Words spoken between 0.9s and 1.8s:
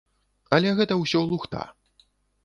ўсё лухта.